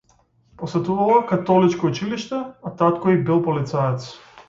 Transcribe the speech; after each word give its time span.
Посетувала 0.57 1.25
католичко 1.27 1.87
училиште, 1.91 2.41
а 2.63 2.69
татко 2.83 3.09
и 3.17 3.23
бил 3.23 3.43
полицаец. 3.49 4.13